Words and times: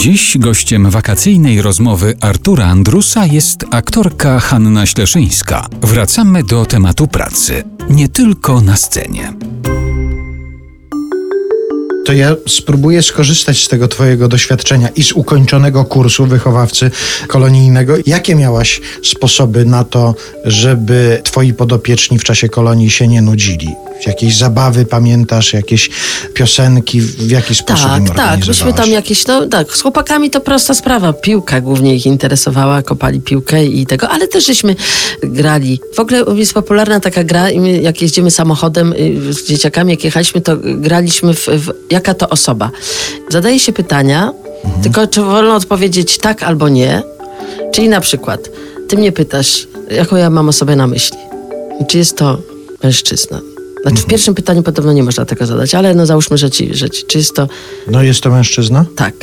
Dziś 0.00 0.38
gościem 0.38 0.90
wakacyjnej 0.90 1.62
rozmowy 1.62 2.14
Artura 2.20 2.66
Andrusa 2.66 3.26
jest 3.26 3.64
aktorka 3.70 4.40
Hanna 4.40 4.86
Śleszyńska. 4.86 5.66
Wracamy 5.82 6.44
do 6.44 6.66
tematu 6.66 7.08
pracy, 7.08 7.64
nie 7.90 8.08
tylko 8.08 8.60
na 8.60 8.76
scenie. 8.76 9.32
to 12.10 12.14
ja 12.14 12.36
spróbuję 12.48 13.02
skorzystać 13.02 13.64
z 13.64 13.68
tego 13.68 13.88
Twojego 13.88 14.28
doświadczenia 14.28 14.88
i 14.88 15.02
z 15.02 15.12
ukończonego 15.12 15.84
kursu 15.84 16.26
wychowawcy 16.26 16.90
kolonijnego. 17.28 17.94
Jakie 18.06 18.34
miałaś 18.34 18.80
sposoby 19.04 19.64
na 19.64 19.84
to, 19.84 20.14
żeby 20.44 21.20
Twoi 21.24 21.54
podopieczni 21.54 22.18
w 22.18 22.24
czasie 22.24 22.48
kolonii 22.48 22.90
się 22.90 23.08
nie 23.08 23.22
nudzili? 23.22 23.68
Jakieś 24.06 24.36
zabawy 24.36 24.86
pamiętasz, 24.86 25.52
jakieś 25.52 25.90
piosenki, 26.34 27.00
w 27.00 27.30
jaki 27.30 27.54
sposób 27.54 27.90
Tak, 28.06 28.16
tak. 28.16 28.46
Myśmy 28.46 28.72
tam 28.72 28.90
jakieś, 28.90 29.26
no 29.26 29.46
tak, 29.46 29.72
z 29.72 29.80
chłopakami 29.82 30.30
to 30.30 30.40
prosta 30.40 30.74
sprawa. 30.74 31.12
Piłka 31.12 31.60
głównie 31.60 31.94
ich 31.96 32.06
interesowała, 32.06 32.82
kopali 32.82 33.20
piłkę 33.20 33.64
i 33.64 33.86
tego, 33.86 34.08
ale 34.08 34.28
też 34.28 34.46
żeśmy 34.46 34.76
grali. 35.22 35.80
W 35.94 36.00
ogóle 36.00 36.24
jest 36.34 36.54
popularna 36.54 37.00
taka 37.00 37.24
gra, 37.24 37.50
i 37.50 37.60
my 37.60 37.82
jak 37.82 38.02
jeździmy 38.02 38.30
samochodem 38.30 38.92
y, 38.92 39.32
z 39.32 39.46
dzieciakami, 39.46 39.90
jak 39.90 40.04
jechaliśmy, 40.04 40.40
to 40.40 40.56
graliśmy 40.62 41.34
w, 41.34 41.46
w 41.46 41.72
jaka 41.90 42.14
to 42.14 42.28
osoba. 42.28 42.70
Zadaje 43.28 43.58
się 43.60 43.72
pytania, 43.72 44.32
Mhm. 44.64 44.82
tylko 44.82 45.06
czy 45.06 45.20
wolno 45.22 45.54
odpowiedzieć 45.54 46.18
tak 46.18 46.42
albo 46.42 46.68
nie. 46.68 47.02
Czyli 47.74 47.88
na 47.88 48.00
przykład, 48.00 48.40
ty 48.88 48.96
mnie 48.96 49.12
pytasz, 49.12 49.68
jaką 49.90 50.16
ja 50.16 50.30
mam 50.30 50.48
osobę 50.48 50.76
na 50.76 50.86
myśli. 50.86 51.18
Czy 51.88 51.98
jest 51.98 52.16
to 52.16 52.38
mężczyzna? 52.82 53.40
Znaczy 53.82 53.96
Mhm. 53.96 53.96
w 53.96 54.06
pierwszym 54.06 54.34
pytaniu 54.34 54.62
podobno 54.62 54.92
nie 54.92 55.02
można 55.02 55.24
tego 55.24 55.46
zadać, 55.46 55.74
ale 55.74 55.94
no 55.94 56.06
załóżmy, 56.06 56.38
że 56.38 56.50
ci, 56.50 56.74
że 56.74 56.90
ci 56.90 57.04
czy 57.06 57.18
jest 57.18 57.34
to 57.34 57.48
No 57.86 58.02
jest 58.02 58.20
to 58.20 58.30
mężczyzna, 58.30 58.84
tak. 58.96 59.14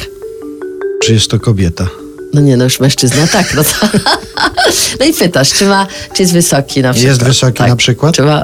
czy 1.04 1.14
jest 1.14 1.28
to 1.30 1.40
kobieta? 1.40 1.88
No 2.34 2.42
nie, 2.42 2.58
no 2.58 2.64
już 2.64 2.80
mężczyzna, 2.80 3.28
tak. 3.28 3.54
No, 3.56 3.64
to... 3.64 3.70
no 5.00 5.06
i 5.06 5.14
pytasz, 5.14 5.54
czy, 5.54 5.66
ma, 5.66 5.88
czy 6.16 6.24
jest 6.24 6.34
wysoki 6.34 6.82
na 6.82 6.94
przykład? 6.94 7.10
Jest 7.12 7.24
wysoki 7.24 7.58
tak. 7.58 7.70
na 7.70 7.76
przykład? 7.76 8.16
Czy 8.16 8.22
ma, 8.22 8.44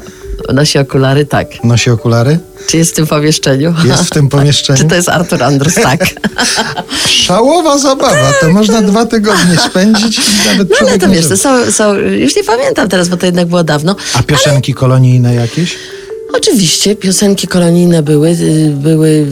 nosi 0.54 0.80
okulary? 0.80 1.26
Tak. 1.26 1.64
Nosi 1.64 1.90
okulary? 1.90 2.40
Czy 2.68 2.78
jest 2.78 2.92
w 2.92 2.96
tym 2.96 3.08
pomieszczeniu? 3.08 3.74
Jest 3.86 4.04
w 4.04 4.10
tym 4.10 4.30
pomieszczeniu? 4.38 4.80
czy 4.80 4.86
to 4.86 4.96
jest 4.96 5.10
Artur 5.10 5.44
Andrus? 5.44 5.76
Tak. 5.76 6.06
Szałowa 7.08 7.78
zabawa, 7.78 8.34
to 8.42 8.50
można 8.50 8.82
dwa 8.82 9.06
tygodnie 9.06 9.58
spędzić 9.70 10.18
i 10.20 10.48
nawet 10.48 10.70
No 10.70 10.76
ale 10.80 10.90
człowiek 10.90 11.02
to 11.02 11.10
wiesz, 11.10 11.28
to 11.28 11.38
są, 11.38 11.72
są, 11.72 11.94
już 11.96 12.36
nie 12.36 12.44
pamiętam 12.44 12.90
teraz, 12.90 13.10
bo 13.10 13.18
to 13.18 13.26
jednak 13.26 13.48
było 13.48 13.64
dawno. 13.64 13.96
A 14.14 14.24
piosenki 14.24 14.74
kolonijne 14.74 15.36
jakieś? 15.36 15.76
Oczywiście, 16.34 16.96
piosenki 16.96 17.48
kolonijne 17.48 18.04
były, 18.04 18.30
y, 18.30 18.72
były 18.76 19.26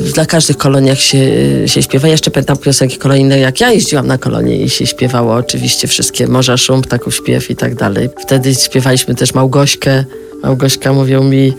dla 0.00 0.26
każdych 0.26 0.56
koloniach 0.56 1.00
się, 1.00 1.18
y, 1.18 1.68
się 1.68 1.82
śpiewa. 1.82 2.08
Ja 2.08 2.12
jeszcze 2.12 2.30
pamiętam 2.30 2.56
piosenki 2.56 2.98
kolonijne, 2.98 3.38
jak 3.38 3.60
ja 3.60 3.72
jeździłam 3.72 4.06
na 4.06 4.18
kolonie 4.18 4.56
i 4.56 4.70
się 4.70 4.86
śpiewało 4.86 5.34
oczywiście 5.34 5.88
wszystkie 5.88 6.26
Morza 6.26 6.56
Szum, 6.56 6.82
Ptaków 6.82 7.14
Śpiew 7.14 7.50
i 7.50 7.56
tak 7.56 7.74
dalej. 7.74 8.08
Wtedy 8.22 8.54
śpiewaliśmy 8.54 9.14
też 9.14 9.34
Małgośkę. 9.34 10.04
Małgośka 10.44 10.92
mówił 10.92 11.24
mi 11.24 11.52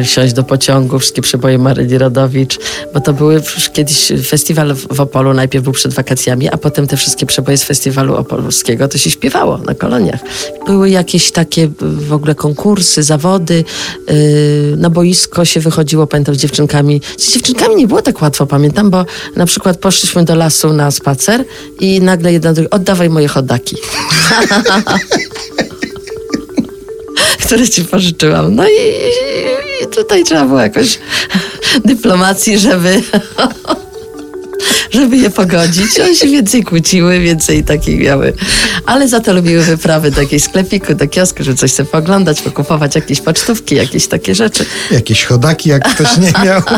y, 0.00 0.04
wsiąść 0.04 0.32
do 0.32 0.42
pociągu, 0.42 0.98
wszystkie 0.98 1.22
przeboje 1.22 1.58
Maryli 1.58 1.98
Rodowicz, 1.98 2.58
bo 2.94 3.00
to 3.00 3.12
były 3.12 3.34
już 3.34 3.70
kiedyś 3.70 4.12
festiwal 4.26 4.74
w 4.74 5.00
Opolu, 5.00 5.34
najpierw 5.34 5.64
był 5.64 5.72
przed 5.72 5.92
wakacjami, 5.92 6.48
a 6.48 6.56
potem 6.56 6.86
te 6.86 6.96
wszystkie 6.96 7.26
przeboje 7.26 7.58
z 7.58 7.64
festiwalu 7.64 8.16
opolskiego 8.16 8.88
to 8.88 8.98
się 8.98 9.10
śpiewało 9.10 9.58
na 9.58 9.74
koloniach. 9.74 10.20
Były 10.66 10.90
jakieś 10.90 11.32
takie 11.32 11.62
y, 11.62 11.70
w 11.80 12.12
ogóle 12.12 12.34
konkursy, 12.34 13.02
zawody, 13.02 13.64
na 14.76 14.90
boisko 14.90 15.44
się 15.44 15.60
wychodziło, 15.60 16.06
pamiętam, 16.06 16.34
z 16.34 16.38
dziewczynkami. 16.38 17.00
Z 17.18 17.32
dziewczynkami 17.32 17.67
nie 17.72 17.86
było 17.86 18.02
tak 18.02 18.22
łatwo, 18.22 18.46
pamiętam, 18.46 18.90
bo 18.90 19.04
na 19.36 19.46
przykład 19.46 19.78
poszliśmy 19.78 20.24
do 20.24 20.34
lasu 20.34 20.72
na 20.72 20.90
spacer 20.90 21.44
i 21.80 22.00
nagle 22.00 22.32
jedna 22.32 22.52
druga, 22.52 22.70
oddawaj 22.70 23.10
moje 23.10 23.28
chodaki. 23.28 23.76
które 27.48 27.68
ci 27.68 27.84
pożyczyłam. 27.84 28.54
No 28.54 28.68
i, 28.68 28.72
i 29.84 29.86
tutaj 29.86 30.24
trzeba 30.24 30.44
było 30.44 30.60
jakoś 30.60 30.98
dyplomacji, 31.84 32.58
żeby 32.58 33.02
żeby 34.90 35.16
je 35.16 35.30
pogodzić. 35.30 36.00
One 36.00 36.14
się 36.14 36.26
więcej 36.26 36.64
kłóciły, 36.64 37.20
więcej 37.20 37.64
takich 37.64 38.00
miały. 38.00 38.32
Ale 38.86 39.08
za 39.08 39.20
to 39.20 39.32
lubiły 39.34 39.62
wyprawy 39.62 40.10
do 40.10 40.20
jakiegoś 40.20 40.42
sklepiku, 40.42 40.94
do 40.94 41.08
kiosku, 41.08 41.44
żeby 41.44 41.56
coś 41.56 41.72
sobie 41.72 41.88
pooglądać, 41.88 42.42
pokupować 42.42 42.94
jakieś 42.94 43.20
pocztówki, 43.20 43.74
jakieś 43.74 44.06
takie 44.06 44.34
rzeczy. 44.34 44.64
Jakieś 44.90 45.24
chodaki, 45.24 45.68
jak 45.68 45.88
ktoś 45.94 46.16
nie 46.16 46.32
miał. 46.44 46.62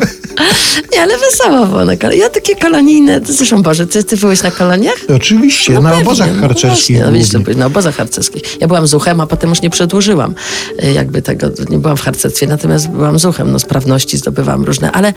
Nie, 0.93 1.03
ale 1.03 1.15
wesoło 1.19 1.67
było 1.67 1.85
na 1.85 1.97
koloniach. 1.97 2.21
Ja 2.23 2.29
takie 2.31 2.57
kolonijne, 2.57 3.21
zresztą 3.25 3.63
Boże, 3.63 3.87
ty, 3.87 4.05
ty 4.05 4.17
byłeś 4.17 4.43
na 4.43 4.51
koloniach? 4.51 4.95
Oczywiście, 5.17 5.73
No 5.73 5.81
na 5.81 5.91
pewnie, 5.91 6.05
obozach 6.05 6.29
no 6.35 6.41
harcerskich. 6.41 6.67
właśnie, 6.97 6.99
No, 6.99 7.03
głównie. 7.13 7.39
byłeś 7.45 7.57
na 7.57 7.67
obozach 7.67 7.97
harcerskich. 7.97 8.43
Ja 8.61 8.67
byłam 8.69 8.87
zuchem, 8.87 9.21
a 9.21 9.27
potem 9.27 9.51
już 9.51 9.63
nie 9.63 9.71
przedłużyłam 9.71 10.35
y, 10.85 10.93
jakby 10.93 11.23
tego, 11.23 11.51
nie 11.71 11.79
byłam 11.79 11.97
w 11.97 12.01
harcerstwie, 12.01 12.47
natomiast 12.47 12.89
byłam 12.89 13.19
zuchem, 13.19 13.53
no 13.53 13.59
sprawności 13.59 14.19
zdobywałam 14.19 14.65
różne, 14.65 14.93
ale 14.93 15.13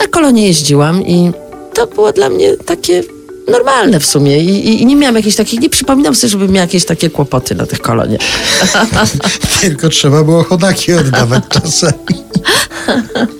na 0.00 0.06
kolonie 0.06 0.46
jeździłam 0.46 1.02
i 1.06 1.32
to 1.76 1.86
było 1.86 2.12
dla 2.12 2.28
mnie 2.28 2.56
takie 2.56 3.02
normalne 3.48 4.00
w 4.00 4.06
sumie 4.06 4.38
I, 4.38 4.68
i, 4.68 4.82
i 4.82 4.86
nie 4.86 4.96
miałam 4.96 5.16
jakichś 5.16 5.36
takich, 5.36 5.60
nie 5.60 5.70
przypominam 5.70 6.14
sobie, 6.14 6.30
żebym 6.30 6.50
miała 6.50 6.60
jakieś 6.60 6.84
takie 6.84 7.10
kłopoty 7.10 7.54
na 7.54 7.66
tych 7.66 7.80
koloniach. 7.80 8.20
Tylko 9.60 9.88
trzeba 9.88 10.24
było 10.24 10.44
chodaki 10.44 10.92
oddawać 10.92 11.44
czasem. 11.48 11.92